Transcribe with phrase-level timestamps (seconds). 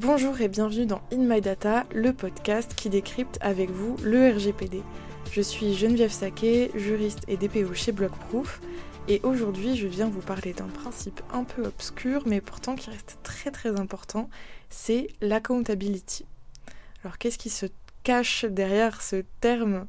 [0.00, 4.80] Bonjour et bienvenue dans In My Data, le podcast qui décrypte avec vous le RGPD.
[5.32, 8.60] Je suis Geneviève Saquet, juriste et DPO chez Blockproof,
[9.08, 13.18] et aujourd'hui je viens vous parler d'un principe un peu obscur mais pourtant qui reste
[13.24, 14.30] très très important,
[14.70, 16.26] c'est l'accountability.
[17.02, 17.66] Alors qu'est-ce qui se
[18.04, 19.88] cache derrière ce terme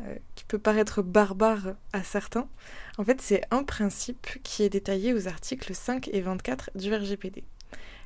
[0.00, 2.48] euh, qui peut paraître barbare à certains?
[2.98, 7.44] En fait c'est un principe qui est détaillé aux articles 5 et 24 du RGPD.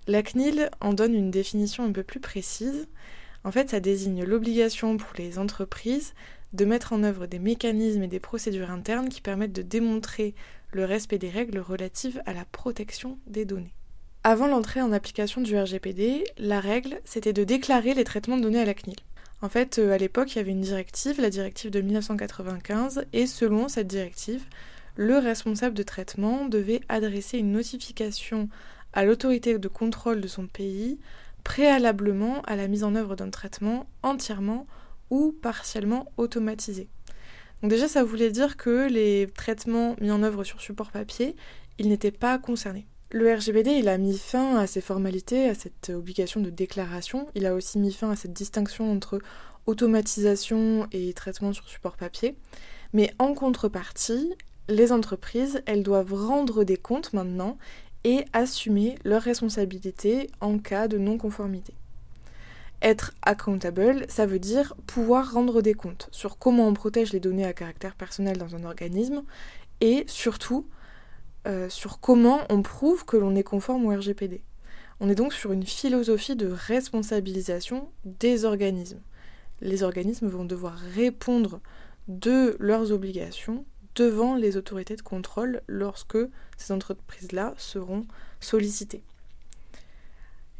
[0.08, 2.88] La CNIL en donne une définition un peu plus précise.
[3.44, 6.14] En fait, ça désigne l'obligation pour les entreprises
[6.54, 10.34] de mettre en œuvre des mécanismes et des procédures internes qui permettent de démontrer
[10.72, 13.74] le respect des règles relatives à la protection des données.
[14.24, 18.62] Avant l'entrée en application du RGPD, la règle, c'était de déclarer les traitements de données
[18.62, 18.96] à la CNIL.
[19.42, 23.26] En fait, euh, à l'époque, il y avait une directive, la directive de 1995, et
[23.26, 24.42] selon cette directive,
[24.96, 28.48] le responsable de traitement devait adresser une notification
[28.92, 30.98] à l'autorité de contrôle de son pays
[31.44, 34.66] préalablement à la mise en œuvre d'un traitement entièrement
[35.10, 36.88] ou partiellement automatisé.
[37.62, 41.34] Donc déjà, ça voulait dire que les traitements mis en œuvre sur support papier,
[41.78, 42.86] ils n'étaient pas concernés.
[43.10, 47.26] Le RGPD, il a mis fin à ces formalités, à cette obligation de déclaration.
[47.34, 49.18] Il a aussi mis fin à cette distinction entre
[49.64, 52.36] automatisation et traitement sur support papier.
[52.92, 54.34] Mais en contrepartie,
[54.68, 57.56] les entreprises, elles doivent rendre des comptes maintenant
[58.04, 61.74] et assumer leurs responsabilités en cas de non-conformité.
[62.80, 67.44] Être accountable, ça veut dire pouvoir rendre des comptes sur comment on protège les données
[67.44, 69.24] à caractère personnel dans un organisme
[69.80, 70.66] et surtout
[71.46, 74.42] euh, sur comment on prouve que l'on est conforme au RGPD.
[75.00, 79.00] On est donc sur une philosophie de responsabilisation des organismes.
[79.60, 81.60] Les organismes vont devoir répondre
[82.06, 83.64] de leurs obligations
[83.98, 86.18] devant les autorités de contrôle lorsque
[86.56, 88.06] ces entreprises-là seront
[88.40, 89.02] sollicitées.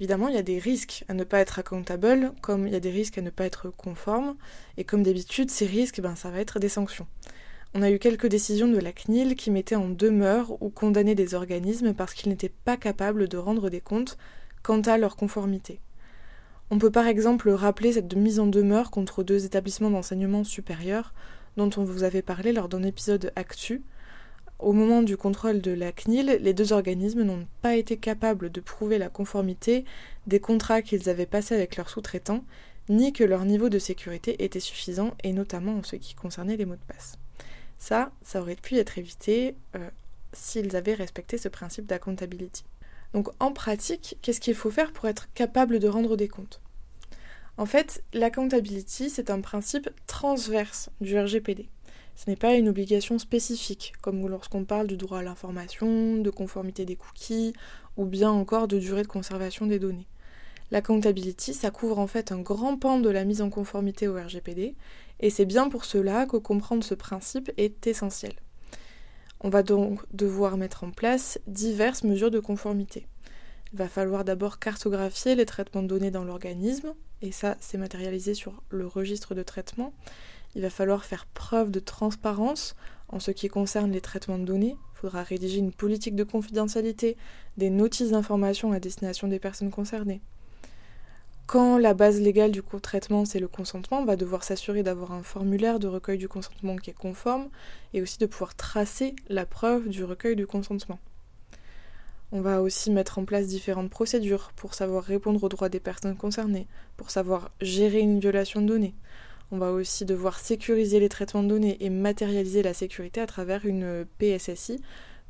[0.01, 2.81] Évidemment, il y a des risques à ne pas être accountable, comme il y a
[2.81, 4.37] des risques à ne pas être conforme,
[4.77, 7.07] et comme d'habitude, ces risques, ben, ça va être des sanctions.
[7.75, 11.35] On a eu quelques décisions de la CNIL qui mettaient en demeure ou condamnaient des
[11.35, 14.19] organismes parce qu'ils n'étaient pas capables de rendre des comptes
[14.63, 15.81] quant à leur conformité.
[16.71, 21.13] On peut par exemple rappeler cette mise en demeure contre deux établissements d'enseignement supérieur
[21.59, 23.83] dont on vous avait parlé lors d'un épisode Actu.
[24.61, 28.61] Au moment du contrôle de la CNIL, les deux organismes n'ont pas été capables de
[28.61, 29.85] prouver la conformité
[30.27, 32.45] des contrats qu'ils avaient passés avec leurs sous-traitants,
[32.89, 36.65] ni que leur niveau de sécurité était suffisant, et notamment en ce qui concernait les
[36.65, 37.19] mots de passe.
[37.79, 39.91] Ça, ça aurait pu être évité euh,
[40.33, 42.65] s'ils avaient respecté ce principe d'accountability.
[43.15, 46.61] Donc en pratique, qu'est-ce qu'il faut faire pour être capable de rendre des comptes?
[47.59, 51.69] En fait, l'accountability, c'est un principe transverse du RGPD.
[52.15, 56.85] Ce n'est pas une obligation spécifique, comme lorsqu'on parle du droit à l'information, de conformité
[56.85, 57.55] des cookies,
[57.97, 60.07] ou bien encore de durée de conservation des données.
[60.71, 64.77] L'accountability, ça couvre en fait un grand pan de la mise en conformité au RGPD,
[65.19, 68.35] et c'est bien pour cela que comprendre ce principe est essentiel.
[69.41, 73.09] On va donc devoir mettre en place diverses mesures de conformité.
[73.73, 78.35] Il va falloir d'abord cartographier les traitements de données dans l'organisme, et ça c'est matérialisé
[78.35, 79.93] sur le registre de traitement.
[80.55, 82.75] Il va falloir faire preuve de transparence
[83.09, 84.77] en ce qui concerne les traitements de données.
[84.95, 87.17] Il faudra rédiger une politique de confidentialité,
[87.57, 90.21] des notices d'information à destination des personnes concernées.
[91.47, 95.23] Quand la base légale du traitement c'est le consentement, on va devoir s'assurer d'avoir un
[95.23, 97.49] formulaire de recueil du consentement qui est conforme
[97.95, 100.99] et aussi de pouvoir tracer la preuve du recueil du consentement.
[102.31, 106.17] On va aussi mettre en place différentes procédures pour savoir répondre aux droits des personnes
[106.17, 106.67] concernées,
[106.99, 108.95] pour savoir gérer une violation de données.
[109.51, 113.65] On va aussi devoir sécuriser les traitements de données et matérialiser la sécurité à travers
[113.65, 114.79] une PSSI,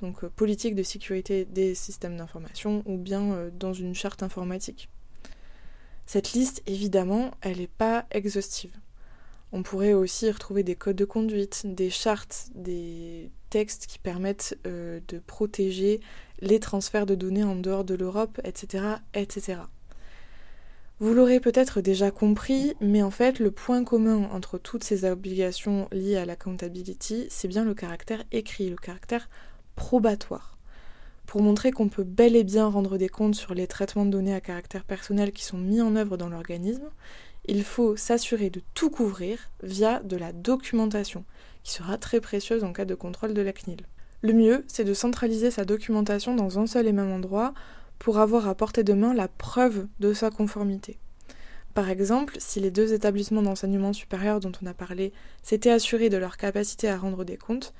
[0.02, 4.88] donc euh, politique de sécurité des systèmes d'information, ou bien euh, dans une charte informatique.
[6.06, 8.72] Cette liste, évidemment, elle n'est pas exhaustive.
[9.52, 15.00] On pourrait aussi retrouver des codes de conduite, des chartes, des textes qui permettent euh,
[15.08, 16.00] de protéger
[16.40, 18.84] les transferts de données en dehors de l'Europe, etc.,
[19.14, 19.58] etc.
[21.00, 25.88] Vous l'aurez peut-être déjà compris, mais en fait, le point commun entre toutes ces obligations
[25.92, 29.28] liées à l'accountability, c'est bien le caractère écrit, le caractère
[29.76, 30.58] probatoire
[31.28, 34.34] pour montrer qu'on peut bel et bien rendre des comptes sur les traitements de données
[34.34, 36.88] à caractère personnel qui sont mis en œuvre dans l'organisme,
[37.44, 41.26] il faut s'assurer de tout couvrir via de la documentation,
[41.64, 43.86] qui sera très précieuse en cas de contrôle de la CNIL.
[44.20, 47.54] Le mieux, c'est de centraliser sa documentation dans un seul et même endroit
[48.00, 50.98] pour avoir à portée de main la preuve de sa conformité.
[51.74, 55.12] Par exemple, si les deux établissements d'enseignement supérieur dont on a parlé
[55.44, 57.72] s'étaient assurés de leur capacité à rendre des comptes,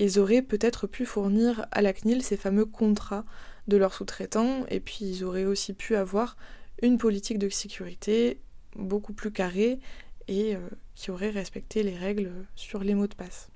[0.00, 3.24] ils auraient peut-être pu fournir à la CNIL ces fameux contrats
[3.68, 6.36] de leurs sous-traitants, et puis ils auraient aussi pu avoir
[6.82, 8.40] une politique de sécurité
[8.74, 9.78] beaucoup plus carrée
[10.26, 10.58] et euh,
[10.96, 13.48] qui aurait respecté les règles sur les mots de passe.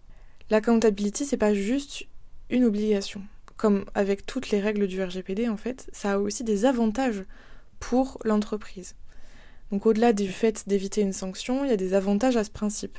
[0.51, 2.07] L'accountability, c'est pas juste
[2.51, 3.23] une obligation.
[3.57, 7.25] Comme avec toutes les règles du RGPD, en fait, ça a aussi des avantages
[7.81, 8.95] pour l'entreprise.
[9.71, 12.99] Donc au-delà du fait d'éviter une sanction, il y a des avantages à ce principe.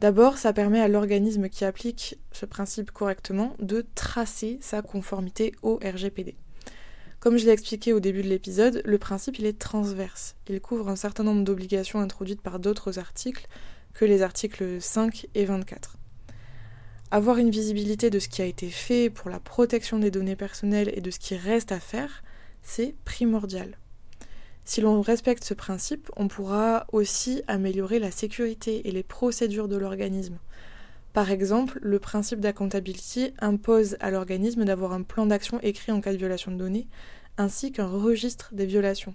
[0.00, 5.76] D'abord, ça permet à l'organisme qui applique ce principe correctement de tracer sa conformité au
[5.82, 6.36] RGPD.
[7.18, 10.36] Comme je l'ai expliqué au début de l'épisode, le principe il est transverse.
[10.48, 13.46] Il couvre un certain nombre d'obligations introduites par d'autres articles
[13.94, 15.96] que les articles 5 et 24.
[17.12, 20.90] Avoir une visibilité de ce qui a été fait pour la protection des données personnelles
[20.92, 22.24] et de ce qui reste à faire,
[22.62, 23.78] c'est primordial.
[24.64, 29.76] Si l'on respecte ce principe, on pourra aussi améliorer la sécurité et les procédures de
[29.76, 30.38] l'organisme.
[31.12, 36.12] Par exemple, le principe d'accountability impose à l'organisme d'avoir un plan d'action écrit en cas
[36.12, 36.88] de violation de données,
[37.38, 39.14] ainsi qu'un registre des violations.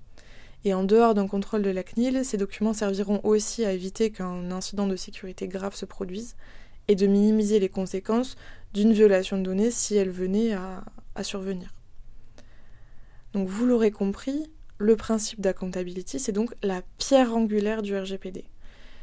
[0.64, 4.50] Et en dehors d'un contrôle de la CNIL, ces documents serviront aussi à éviter qu'un
[4.52, 6.38] incident de sécurité grave se produise
[6.88, 8.36] et de minimiser les conséquences
[8.74, 10.84] d'une violation de données si elle venait à,
[11.24, 11.72] survenir.
[13.34, 14.50] Donc vous l'aurez compris,
[14.80, 18.46] le principe d'accountability, c'est donc la pierre angulaire du RGPD.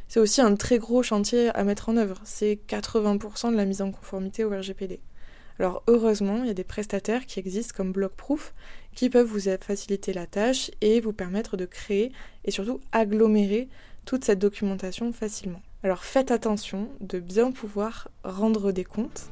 [0.08, 2.20] C'est aussi un très gros chantier à mettre en œuvre.
[2.24, 5.00] C'est 80% de la mise en conformité au RGPD.
[5.58, 8.54] Alors heureusement, il y a des prestataires qui existent comme Blockproof
[8.94, 12.12] qui peuvent vous faciliter la tâche et vous permettre de créer
[12.44, 13.68] et surtout agglomérer
[14.04, 15.62] toute cette documentation facilement.
[15.84, 19.30] Alors faites attention de bien pouvoir rendre des comptes.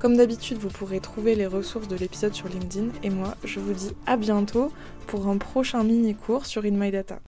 [0.00, 3.72] Comme d'habitude, vous pourrez trouver les ressources de l'épisode sur LinkedIn et moi, je vous
[3.72, 4.72] dis à bientôt
[5.06, 7.16] pour un prochain mini-cours sur In My Data.